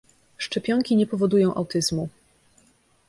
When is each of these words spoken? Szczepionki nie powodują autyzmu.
Szczepionki 0.37 0.95
nie 0.95 1.07
powodują 1.07 1.55
autyzmu. 1.55 2.09